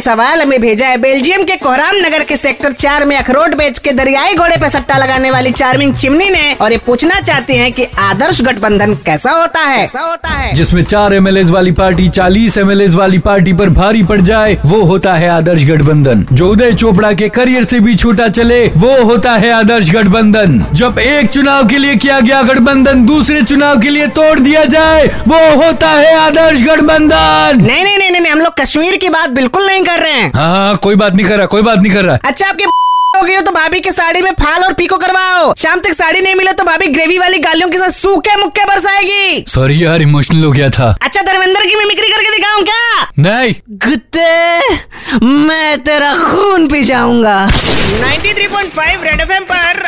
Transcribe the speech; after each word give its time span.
सवाल 0.00 0.42
हमें 0.42 0.60
भेजा 0.60 0.86
है। 0.86 0.96
बेल्जियम 0.98 1.42
के 1.42 1.56
कोहराम 1.56 1.96
नगर 1.96 2.22
के 2.24 2.36
सेक्टर 2.36 2.72
चार 2.74 3.04
में 3.04 3.16
अखरोट 3.16 3.54
बेच 3.54 3.78
के 3.78 3.92
दरियाई 3.92 4.34
घोड़े 4.34 4.56
पे 4.56 4.70
सट्टा 4.70 4.96
लगाने 4.98 5.30
वाली 5.30 5.50
चार्मिंग 5.52 5.94
चिमनी 5.94 6.28
ने 6.30 6.52
और 6.54 6.72
ये 6.72 6.78
पूछना 6.86 7.20
चाहती 7.20 7.56
हैं 7.56 7.70
कि 7.72 7.86
आदर्श 8.00 8.40
गठबंधन 8.42 8.94
कैसा 9.06 9.30
होता 9.30 9.60
है। 9.60 9.78
कैसा 9.78 10.00
होता 10.00 10.28
है? 10.28 10.52
जिसमें 10.54 10.82
चार 10.84 11.14
एम 11.14 11.28
वाली 11.50 11.72
पार्टी 11.72 12.08
चालीस 12.10 12.58
एम 12.58 12.72
वाली 12.94 13.18
पार्टी 13.18 13.52
पर 13.52 13.70
भारी 13.70 14.02
पड़ 14.02 14.20
जाए 14.20 14.56
वो 14.64 14.82
होता 14.82 15.12
है 15.14 15.28
आदर्श 15.28 15.64
गठबंधन। 15.64 16.26
जो 16.32 16.48
उदय 16.48 16.72
चोपड़ा 16.74 17.12
के 17.12 17.28
करियर 17.30 17.64
से 17.64 17.80
भी 17.80 17.94
छोटा 17.96 18.28
चले 18.30 18.64
वो 18.76 18.92
होता 19.04 19.32
है 19.34 19.52
आदर्श 19.52 19.90
गठबंधन। 19.90 20.64
जब 20.72 20.98
एक 20.98 21.30
चुनाव 21.30 21.66
के 21.66 21.78
लिए 21.78 21.96
किया 21.96 22.20
गया 22.20 22.42
गठबंधन 22.44 23.04
दूसरे 23.06 23.42
चुनाव 23.42 23.80
के 23.80 23.90
लिए 23.90 24.06
तोड़ 24.18 24.38
दिया 24.38 24.64
जाए 24.66 25.06
वो 25.28 25.38
होता 25.62 25.90
है 25.90 26.14
आदर्श 26.16 26.62
गठबंधन। 26.62 27.58
नहीं 27.60 27.84
नहीं 27.84 27.97
नहीं 28.28 28.36
नहीं 28.36 28.40
हम 28.40 28.44
लोग 28.44 28.60
कश्मीर 28.60 28.96
की 28.96 29.08
बात 29.08 29.30
बिल्कुल 29.30 29.66
नहीं 29.66 29.84
कर 29.84 30.00
रहे 30.00 30.12
हैं। 30.12 30.32
हाँ 30.34 30.48
हाँ 30.48 30.76
कोई 30.76 30.94
बात 30.96 31.14
नहीं 31.14 31.26
कर 31.26 31.36
रहा 31.36 31.46
कोई 31.46 31.62
बात 31.62 31.78
नहीं 31.78 31.92
कर 31.92 32.04
रहा। 32.04 32.18
अच्छा 32.24 32.48
आपकी 32.48 32.64
हो 32.64 33.22
गई 33.22 33.34
हो 33.34 33.40
तो 33.42 33.50
भाभी 33.50 33.80
की 33.80 33.90
साड़ी 33.90 34.22
में 34.22 34.30
फाल 34.40 34.64
और 34.64 34.72
पीको 34.74 34.96
करवाओ। 34.98 35.54
शाम 35.58 35.80
तक 35.80 35.92
साड़ी 35.92 36.20
नहीं 36.20 36.34
मिले 36.34 36.52
तो 36.52 36.64
भाभी 36.64 36.86
ग्रेवी 36.88 37.18
वाली 37.18 37.38
गालियों 37.38 37.68
के 37.68 37.78
साथ 37.78 37.90
सूखे 37.90 38.36
मुक्के 38.36 38.64
बरसाएगी। 38.64 39.44
सॉरी 39.48 39.84
यार 39.84 40.02
इमोशनल 40.02 40.44
हो 40.44 40.50
गया 40.52 40.68
था। 40.68 40.96
अच्छा 41.02 41.22
धर्मेंद्र 41.22 41.62
की 41.62 41.74
मिमिक्री 41.74 42.08
करके 42.08 42.30
दिखाऊँ 42.36 42.62
क्या? 42.64 43.06
नहीं। 43.18 43.54
कुत्ते 43.84 44.28
मैं 45.24 45.78
तेरा 45.80 46.12
खून 46.14 46.68
पी 46.68 46.82
जाऊँगा। 46.84 47.36
93.5 47.48 49.04
रेड 49.04 49.20
एफएम 49.20 49.44
पर 49.44 49.82